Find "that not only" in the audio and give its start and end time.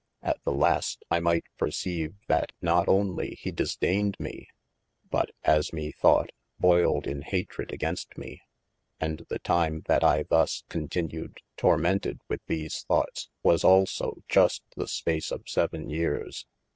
2.27-3.35